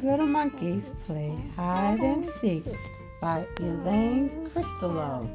Five 0.00 0.12
Little 0.12 0.26
Monkeys 0.28 0.90
Play 1.04 1.36
Hide 1.56 2.00
and 2.00 2.24
Seek 2.24 2.64
by 3.20 3.46
Eileen 3.60 4.48
Christelow. 4.48 5.28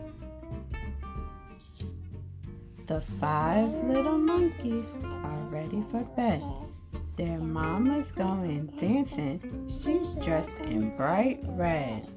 The 2.88 3.02
five 3.22 3.70
little 3.84 4.18
monkeys 4.18 4.88
are 5.04 5.38
ready 5.52 5.84
for 5.92 6.02
bed. 6.16 6.42
Their 7.16 7.38
mama's 7.38 8.12
going 8.12 8.66
dancing. 8.78 9.68
She's 9.68 10.14
dressed 10.26 10.58
in 10.62 10.98
bright 10.98 11.42
red. 11.50 12.08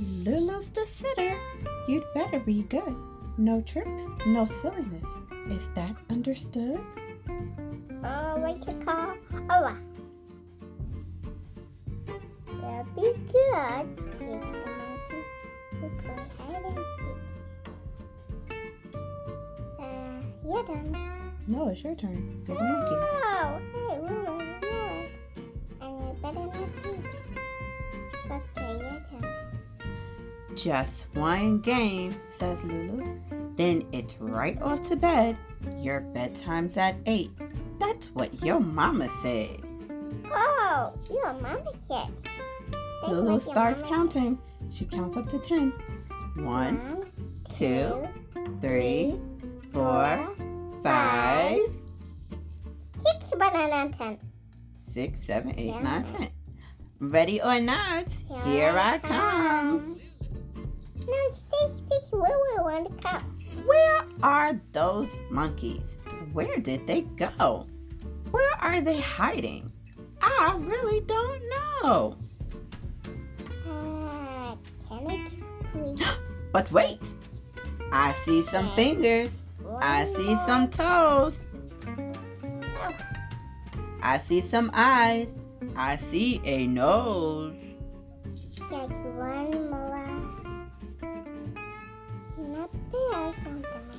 Lulu's 0.00 0.70
the 0.70 0.84
sitter. 0.84 1.38
You'd 1.86 2.12
better 2.12 2.40
be 2.40 2.64
good. 2.64 2.96
No 3.38 3.60
tricks, 3.60 4.08
no 4.26 4.46
silliness. 4.46 5.06
Is 5.48 5.68
that 5.76 5.94
understood? 6.10 6.80
Oh, 8.04 8.36
what 8.38 8.66
you 8.66 8.74
call? 8.84 9.14
Oh, 9.50 9.64
uh. 9.64 9.74
Well, 12.60 12.84
be 12.96 13.12
good. 13.30 13.86
She's 13.96 14.18
the 14.18 14.36
monkey 14.36 15.22
who 15.80 15.86
play 16.00 16.22
hide 16.38 16.64
and 16.64 16.78
seek. 16.98 18.56
Uh, 19.78 20.18
your 20.44 20.62
turn. 20.66 20.96
No, 21.46 21.68
it's 21.68 21.82
your 21.82 21.94
turn. 21.94 22.44
You're 22.46 22.56
the 22.56 22.62
monkeys. 22.64 22.98
Oh, 23.02 23.60
hey, 23.72 23.98
we 24.00 24.06
were 24.08 24.42
ignored. 24.42 25.10
And 25.80 25.92
you 26.00 26.16
better 26.22 26.34
not 26.34 26.70
do. 26.82 26.90
Okay, 28.30 28.70
your 28.78 29.00
turn. 29.10 29.24
Just 30.56 31.06
one 31.14 31.60
game, 31.60 32.14
says 32.28 32.62
Lulu. 32.64 33.18
Then 33.56 33.84
it's 33.92 34.18
right 34.20 34.60
off 34.62 34.82
to 34.88 34.96
bed. 34.96 35.38
Your 35.78 36.00
bedtime's 36.00 36.76
at 36.76 36.96
8. 37.06 37.30
That's 37.82 38.06
what 38.14 38.42
your 38.44 38.60
mama 38.60 39.08
said. 39.08 39.60
Oh, 40.32 40.92
your 41.10 41.32
mama 41.34 41.72
said. 41.88 42.08
That's 43.02 43.12
Lulu 43.12 43.40
starts 43.40 43.82
counting. 43.82 44.38
She 44.70 44.84
counts 44.84 45.16
up 45.16 45.28
to 45.30 45.38
10. 45.38 45.72
said. 46.36 46.44
One, 46.44 47.10
two, 47.50 48.08
three, 48.60 49.18
four, 49.72 50.28
five, 50.82 51.58
six, 52.96 53.30
banana, 53.30 53.74
and 53.74 53.98
ten. 53.98 54.18
six, 54.78 55.20
seven, 55.20 55.52
eight, 55.58 55.80
nine, 55.82 56.04
ten. 56.04 56.28
Ready 57.00 57.42
or 57.42 57.60
not, 57.60 58.06
here 58.44 58.78
I 58.78 58.98
come. 58.98 59.98
No, 61.06 61.30
stay, 61.32 61.68
stay, 61.68 62.16
where 62.16 62.38
want 62.62 63.02
to 63.02 63.08
come. 63.08 63.22
Where 63.66 64.04
are 64.22 64.60
those 64.70 65.18
monkeys? 65.30 65.98
Where 66.32 66.56
did 66.58 66.86
they 66.86 67.02
go? 67.02 67.66
Where 68.72 68.80
are 68.80 68.84
they 68.84 69.00
hiding? 69.00 69.70
I 70.22 70.56
really 70.58 71.00
don't 71.02 71.42
know. 71.82 72.16
Uh. 73.68 74.56
But 76.54 76.72
wait, 76.72 77.02
I 77.92 78.14
see 78.24 78.40
some 78.44 78.74
fingers. 78.74 79.28
I 79.82 80.06
see 80.16 80.34
some 80.46 80.70
toes. 80.70 81.38
I 84.00 84.16
see 84.16 84.40
some 84.40 84.70
eyes. 84.72 85.28
I 85.76 85.96
see 85.96 86.40
a 86.46 86.66
nose. 86.66 87.54
one 88.70 89.70
more. 89.70 90.06
Not 92.38 92.70
there, 92.90 93.34
Santa 93.44 93.91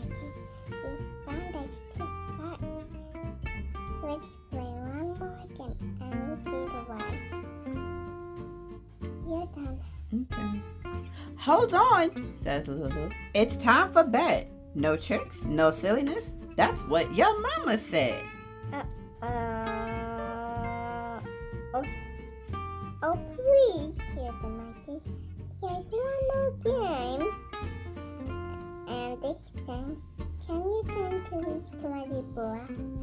Hold 11.44 11.74
on, 11.74 12.32
says 12.36 12.70
Lulu. 12.70 13.10
It's 13.34 13.58
time 13.58 13.92
for 13.92 14.06
bed. 14.06 14.48
No 14.76 14.96
tricks, 14.96 15.44
no 15.44 15.72
silliness. 15.72 16.34
That's 16.56 16.84
what 16.86 17.14
your 17.14 17.38
mama 17.38 17.78
said. 17.78 18.24
Uh, 18.72 18.84
oh, 21.74 21.84
oh, 23.04 23.20
please, 23.36 23.98
said 24.16 24.32
the 24.42 24.48
monkey. 24.48 25.02
There's 25.60 25.86
one 25.92 26.22
more 26.32 26.52
game. 26.64 27.28
And 28.88 29.22
this 29.22 29.52
time, 29.68 30.02
can 30.48 30.64
you 30.64 30.84
turn 30.88 31.26
to 31.26 31.36
this 31.46 31.68
bloody 31.82 32.22
boy? 32.34 32.62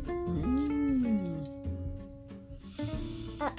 Mm. 0.08 1.46
Uh, 3.38 3.50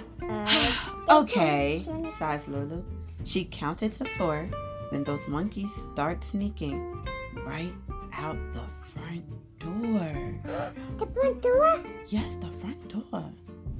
Okay, 1.22 1.86
sighs 2.18 2.48
Lulu. 2.48 2.84
She 3.24 3.46
counted 3.46 3.92
to 3.92 4.06
four 4.06 4.50
when 4.92 5.04
those 5.04 5.28
monkeys 5.28 5.74
start 5.94 6.24
sneaking 6.24 7.06
right 7.46 7.74
out 8.14 8.38
the 8.54 8.62
front 8.86 9.26
door. 9.60 10.36
the 11.00 11.08
front 11.08 11.42
door? 11.42 11.80
Yes, 12.08 12.36
the 12.36 12.48
front 12.48 12.88
door. 12.88 13.24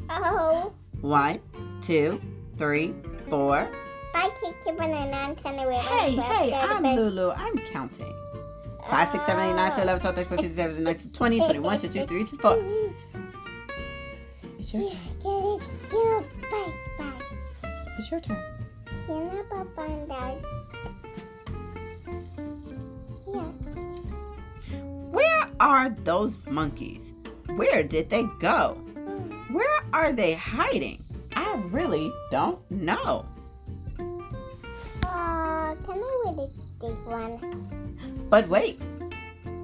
Oh, 0.10 0.74
One, 1.02 1.40
two, 1.82 2.22
three, 2.58 2.94
four. 3.30 3.70
I 4.14 4.30
kick 4.42 4.56
your 4.66 4.76
banana 4.76 5.16
and 5.28 5.38
turn 5.44 5.60
away. 5.60 5.76
Hey, 5.76 6.16
hey, 6.16 6.54
I'm 6.54 6.84
Lulu. 6.84 7.32
I'm 7.32 7.58
counting. 7.60 8.14
5, 8.90 9.12
6, 9.12 9.26
7, 9.26 9.50
8, 9.52 9.54
9, 9.56 9.72
10, 9.72 9.84
11, 9.84 10.02
12, 10.02 10.16
13, 10.16 10.26
14, 10.26 10.50
15, 10.50 10.56
16, 10.56 10.86
17, 10.86 10.88
18, 10.88 11.12
20, 11.12 11.40
21, 11.40 11.80
22, 11.80 12.06
23, 12.08 12.38
24. 12.38 12.58
It's 14.60 14.74
your 14.74 14.88
turn. 14.90 14.98
Get 15.22 15.28
it, 15.28 15.62
you 15.94 16.26
bye 16.52 16.74
bye. 16.98 17.84
It's 17.98 18.12
your 18.12 18.20
turn. 18.20 18.42
Yeah. 23.34 23.52
Where 25.12 25.48
are 25.60 25.90
those 25.90 26.38
monkeys? 26.50 27.14
Where 27.56 27.84
did 27.84 28.10
they 28.10 28.24
go? 28.40 28.78
Where 29.52 29.84
are 29.94 30.14
they 30.14 30.34
hiding? 30.34 31.04
I 31.36 31.56
really 31.70 32.12
don't 32.30 32.60
know. 32.72 33.26
Uh, 35.04 35.76
can 35.76 36.00
I 36.04 36.22
really 36.26 36.50
take 36.80 37.06
one? 37.06 38.28
But 38.30 38.48
wait, 38.48 38.82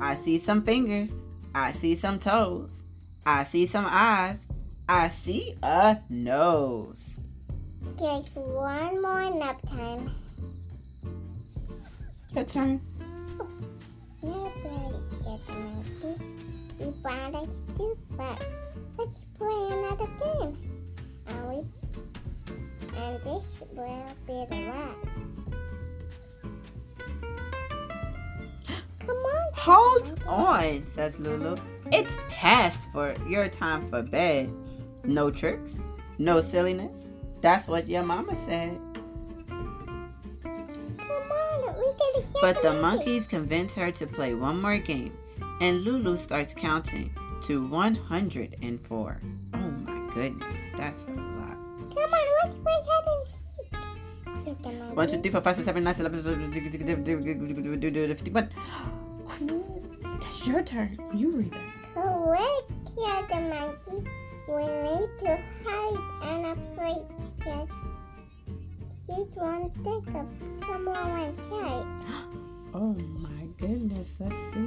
I 0.01 0.16
see 0.16 0.38
some 0.38 0.61
fingers. 0.63 1.11
I 1.56 1.72
see 1.72 1.95
some 1.95 2.19
toes. 2.19 2.83
I 3.25 3.44
see 3.45 3.66
some 3.66 3.85
eyes. 3.88 4.38
I 4.89 5.09
see 5.09 5.56
a 5.63 5.97
nose. 6.09 7.16
Just 7.97 8.35
one 8.35 9.01
more 9.01 9.29
nap 9.33 9.59
time. 9.69 10.09
Your 12.35 12.45
turn. 12.45 12.81
Nobody 14.21 14.97
said 15.23 15.39
the 15.47 15.53
monkeys. 15.57 16.21
You 16.79 16.93
found 17.03 17.35
us 17.35 17.61
two 17.77 17.97
but 18.11 18.45
let's 18.97 19.25
play 19.37 19.67
another 19.71 20.07
game. 20.19 20.57
And 21.27 21.49
we 21.49 21.57
and 22.97 23.15
this 23.23 23.43
will 23.75 24.15
be 24.25 24.45
the 24.49 24.61
last. 24.67 25.07
Come 28.99 29.15
on. 29.15 29.51
Hold 29.53 30.19
on, 30.27 30.87
says 30.87 31.19
Lulu. 31.19 31.55
It's 31.91 32.17
past 32.29 32.91
for 32.91 33.15
your 33.27 33.47
time 33.47 33.89
for 33.89 34.01
bed. 34.01 34.51
No 35.03 35.31
tricks, 35.31 35.77
no 36.17 36.41
silliness. 36.41 37.07
That's 37.41 37.67
what 37.67 37.87
your 37.87 38.03
mama 38.03 38.35
said. 38.35 38.79
Come 39.47 39.91
on, 40.51 40.97
we 40.97 41.46
But 42.41 42.61
the 42.61 42.73
monkey. 42.73 42.81
monkeys 42.81 43.27
convince 43.27 43.75
her 43.75 43.91
to 43.91 44.07
play 44.07 44.33
one 44.33 44.62
more 44.62 44.77
game, 44.77 45.18
and 45.62 45.83
Lulu 45.83 46.18
starts 46.18 46.53
counting 46.53 47.13
to 47.44 47.65
104. 47.68 49.21
Oh 49.53 49.57
my 49.57 50.13
goodness, 50.13 50.71
that's 50.75 51.03
a 51.03 51.07
lot. 51.07 51.57
Come 51.94 52.13
on, 52.13 52.27
let's 52.44 52.57
play 52.57 52.79
hide 52.88 53.07
and 53.07 53.25
seek. 53.33 54.45
Said 54.45 54.63
the 54.63 54.69
monkey. 54.71 54.95
1, 54.95 55.07
2, 55.07 55.21
3, 55.21 55.31
4, 55.31 55.41
5, 55.41 55.56
6, 55.56 55.65
7, 55.65 55.83
9, 55.83 55.95
11, 58.00 58.18
51. 58.18 58.50
Cool. 59.25 59.83
That's 60.21 60.47
your 60.47 60.63
turn. 60.63 60.97
You 61.13 61.31
read 61.31 61.51
that. 61.51 61.94
Correct, 61.94 62.71
said 62.95 63.27
the 63.29 63.41
monkey. 63.50 64.09
We 64.47 64.63
need 64.63 65.09
to 65.19 65.38
hide 65.65 66.00
in 66.31 66.45
a 66.45 66.56
place 66.75 67.18
that 69.07 69.27
she 69.33 69.39
won't 69.39 69.74
think 69.83 70.07
of 70.15 70.27
someone 70.65 71.19
inside. 71.19 71.86
Oh 72.74 72.94
my 72.94 73.48
goodness, 73.57 74.18
let's 74.19 74.36
see. 74.51 74.59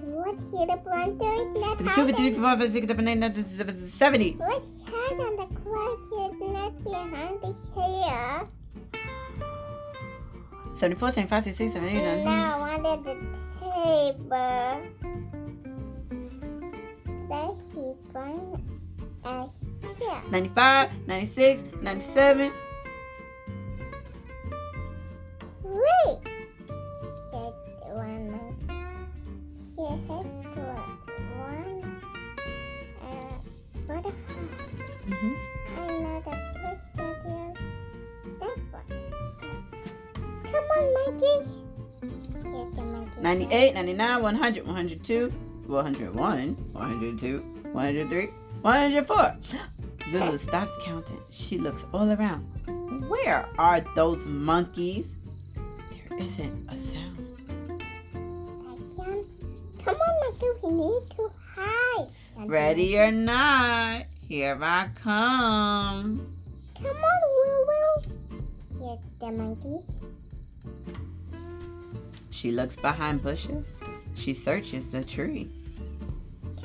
What's 0.00 0.50
here 0.50 0.66
the 0.66 0.78
planters? 0.82 1.48
Let's 1.54 1.82
52, 1.82 2.40
hide, 2.42 2.58
53, 2.58 3.12
in, 3.12 3.20
54, 3.20 3.36
56, 3.36 3.36
57, 3.36 3.36
58, 3.36 3.36
59, 3.36 3.88
70. 3.88 4.36
let's 4.40 4.72
hide 4.86 5.20
on 5.20 5.36
the 5.36 5.46
closet, 5.60 6.32
not 6.40 6.74
behind 6.82 7.36
the 7.42 7.52
chair. 7.76 8.48
74, 10.74 11.08
75, 11.12 11.44
66, 11.44 11.72
78, 11.74 11.96
And 11.98 12.24
79. 12.24 12.24
now 12.24 12.62
under 12.64 12.96
the 13.04 13.14
table. 13.60 14.74
Let's 17.30 17.60
see 17.72 17.92
one 18.12 18.40
Uh, 19.24 19.46
yeah. 20.00 20.20
95, 20.30 20.90
96, 21.06 21.64
97. 21.82 22.52
Mhm. 35.12 35.36
I 35.76 35.86
know 35.86 36.22
the 36.24 36.30
place 36.30 36.84
that 36.96 37.16
is. 37.26 37.54
That 38.40 38.56
one. 38.72 38.92
Come 40.44 40.66
on, 40.76 40.84
monkeys. 40.94 41.48
Said 42.42 42.76
the 42.76 42.82
monkey. 42.82 43.20
98, 43.20 43.74
99, 43.74 44.22
100, 44.22 44.66
102, 44.66 45.30
101, 45.66 46.56
102, 46.72 47.40
103, 47.72 48.28
104. 48.62 49.36
Lulu 50.12 50.38
stops 50.38 50.76
counting. 50.82 51.20
She 51.30 51.58
looks 51.58 51.84
all 51.92 52.10
around. 52.10 52.44
Where 53.08 53.46
are 53.58 53.80
those 53.94 54.26
monkeys? 54.26 55.18
There 55.90 56.18
isn't 56.18 56.70
a 56.70 56.76
sound. 56.78 57.18
Come 59.84 59.96
on, 59.96 60.20
monkey. 60.22 60.46
We 60.62 60.70
need 60.72 61.10
to 61.16 61.30
hide. 61.54 62.08
Ready 62.46 62.98
or 62.98 63.10
not, 63.12 64.04
here 64.32 64.58
I 64.62 64.88
come. 64.94 66.26
Come 66.74 66.86
on, 66.86 67.20
Woo 67.36 67.66
Woo, 67.68 68.38
said 68.78 68.98
the 69.20 69.30
monkeys. 69.30 69.84
She 72.30 72.50
looks 72.50 72.74
behind 72.74 73.22
bushes. 73.22 73.74
She 74.14 74.32
searches 74.32 74.88
the 74.88 75.04
tree. 75.04 75.50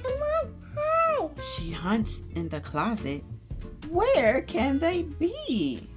Come 0.02 0.14
on, 0.14 0.54
hide. 0.78 1.44
She 1.44 1.72
hunts 1.72 2.22
in 2.36 2.48
the 2.48 2.62
closet. 2.62 3.22
Where 3.90 4.44
can 4.44 4.80
they 4.80 5.04
be? 5.04 5.90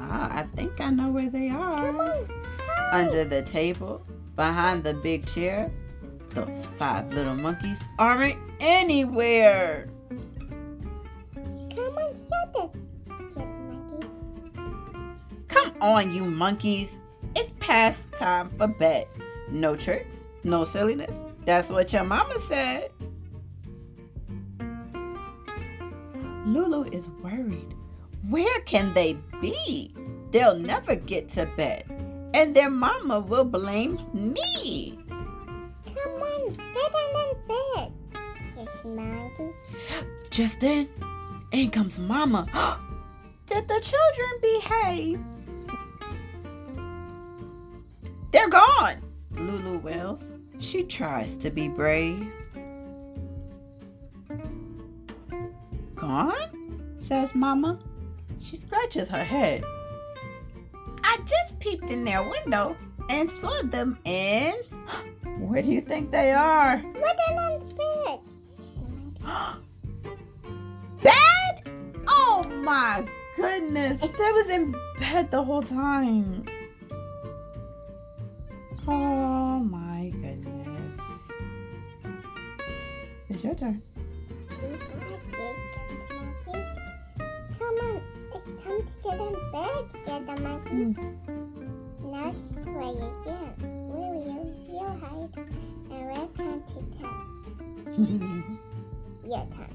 Ah, 0.00 0.38
I 0.38 0.42
think 0.56 0.80
I 0.80 0.90
know 0.90 1.10
where 1.10 1.30
they 1.30 1.50
are. 1.50 1.86
Come 1.86 2.00
on, 2.00 2.28
hide. 2.58 3.06
Under 3.06 3.24
the 3.24 3.42
table, 3.42 4.04
behind 4.34 4.82
the 4.82 4.94
big 4.94 5.24
chair. 5.24 5.70
Those 6.30 6.66
five 6.76 7.12
little 7.12 7.36
monkeys 7.36 7.80
aren't 7.96 8.38
anywhere. 8.58 9.86
On, 15.86 16.12
you 16.12 16.24
monkeys. 16.24 16.98
It's 17.34 17.52
past 17.60 18.10
time 18.12 18.50
for 18.58 18.66
bed. 18.66 19.06
No 19.48 19.76
tricks, 19.76 20.26
no 20.42 20.64
silliness. 20.64 21.16
That's 21.44 21.70
what 21.70 21.92
your 21.92 22.02
mama 22.02 22.38
said. 22.40 22.90
Lulu 26.44 26.84
is 26.90 27.08
worried. 27.22 27.74
Where 28.28 28.60
can 28.60 28.92
they 28.94 29.14
be? 29.40 29.94
They'll 30.32 30.58
never 30.58 30.96
get 30.96 31.28
to 31.30 31.46
bed. 31.56 31.84
And 32.34 32.54
their 32.54 32.70
mama 32.70 33.20
will 33.20 33.44
blame 33.44 34.00
me. 34.12 34.98
Come 35.86 36.22
on, 36.22 36.56
get 36.74 36.94
on 36.94 37.36
bed. 37.48 37.92
Just 40.30 40.60
then, 40.60 40.88
in 41.52 41.70
comes 41.70 41.98
mama. 41.98 42.46
Did 43.46 43.68
the 43.68 43.80
children 43.80 44.40
behave? 44.42 45.35
They're 48.46 48.60
gone, 48.60 49.02
Lulu 49.32 49.78
wails. 49.78 50.22
She 50.60 50.84
tries 50.84 51.34
to 51.38 51.50
be 51.50 51.66
brave. 51.66 52.30
Gone? 55.96 56.94
says 56.94 57.34
Mama. 57.34 57.80
She 58.40 58.54
scratches 58.54 59.08
her 59.08 59.24
head. 59.24 59.64
I 61.02 61.18
just 61.26 61.58
peeped 61.58 61.90
in 61.90 62.04
their 62.04 62.22
window 62.22 62.76
and 63.10 63.28
saw 63.28 63.62
them 63.62 63.98
in. 64.04 64.52
Where 65.38 65.60
do 65.60 65.68
you 65.68 65.80
think 65.80 66.12
they 66.12 66.30
are? 66.30 66.74
On 66.74 67.74
bed. 67.74 68.20
Bed? 71.02 71.72
Oh 72.06 72.44
my 72.62 73.04
goodness. 73.34 74.00
They 74.00 74.08
was 74.08 74.50
in 74.50 74.70
bed 75.00 75.32
the 75.32 75.42
whole 75.42 75.62
time. 75.62 76.46
Monkeys. 83.66 83.82
Come 87.58 87.78
on, 87.80 88.02
it's 88.34 88.48
time 88.64 88.82
to 88.82 88.92
get 89.02 89.20
in 89.20 89.34
bed, 89.52 89.84
said 90.06 90.22
the 90.26 90.36
monkeys. 90.40 90.96
Now 92.02 92.26
let's 92.26 92.46
play 92.64 92.94
again. 92.94 93.54
Will 93.88 94.16
you, 94.26 94.40
you 94.72 94.86
hide, 95.00 95.34
and 95.36 96.00
we're 96.06 96.26
going 96.36 96.62
to 96.62 96.80
tell. 96.98 97.18
Your 99.26 99.46
turn. 99.56 99.74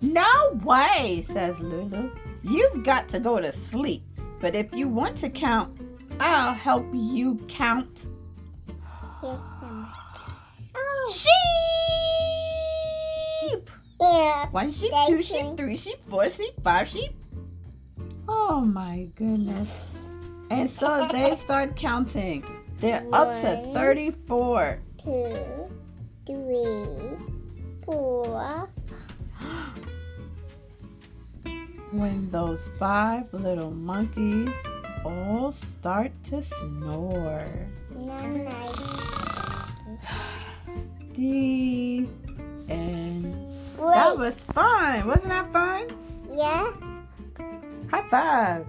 no 0.00 0.30
way, 0.62 1.24
says 1.26 1.58
Lulu. 1.58 2.10
You've 2.42 2.84
got 2.84 3.08
to 3.08 3.18
go 3.18 3.40
to 3.40 3.50
sleep. 3.50 4.02
But 4.40 4.54
if 4.54 4.72
you 4.74 4.88
want 4.88 5.16
to 5.18 5.30
count, 5.30 5.76
I'll 6.20 6.54
help 6.54 6.86
you 6.92 7.40
count. 7.48 8.06
Monkey. 9.26 9.42
Oh, 9.42 9.55
Sheep! 11.08 11.30
yeah. 14.00 14.48
One 14.50 14.72
sheep, 14.72 14.90
two 15.06 15.22
sheep, 15.22 15.56
three 15.56 15.76
sheep, 15.76 16.02
four 16.04 16.28
sheep, 16.28 16.50
five 16.64 16.88
sheep. 16.88 17.12
Oh 18.28 18.60
my 18.60 19.08
goodness. 19.14 19.98
And 20.50 20.68
so 20.68 21.08
they 21.12 21.36
start 21.44 21.76
counting. 21.76 22.44
They're 22.80 23.06
up 23.12 23.40
to 23.40 23.62
34. 23.72 24.82
Two, 25.02 25.36
three, 26.26 27.16
four. 27.84 28.68
When 31.92 32.32
those 32.32 32.68
five 32.80 33.32
little 33.32 33.70
monkeys 33.70 34.56
all 35.04 35.52
start 35.52 36.10
to 36.24 36.42
snore. 36.42 37.46
Nine. 41.16 42.08
Wait. 43.78 43.94
That 43.94 44.18
was 44.18 44.34
fun. 44.52 45.06
Wasn't 45.06 45.28
that 45.28 45.52
fun? 45.52 45.86
yeah, 46.30 46.72
High 47.90 48.08
five. 48.10 48.66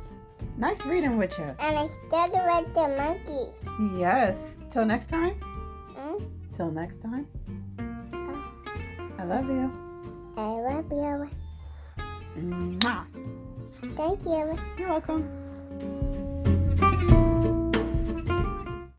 Nice 0.58 0.84
reading 0.86 1.18
with 1.18 1.38
you. 1.38 1.46
and 1.60 1.76
I 1.78 1.88
started 2.08 2.42
with 2.46 2.74
the 2.74 2.88
monkeys. 2.98 4.00
Yes. 4.00 4.38
Till 4.70 4.86
next 4.86 5.10
time. 5.10 5.34
Hmm? 5.96 6.24
Till 6.56 6.72
next 6.72 7.02
time. 7.02 7.28
I 9.20 9.24
love 9.24 9.48
you. 9.48 9.72
I 10.38 10.42
love 10.42 10.92
you. 10.92 11.30
Mwah. 12.38 13.04
Thank 13.96 14.24
you. 14.24 14.58
You're 14.78 14.90
welcome. 14.90 15.28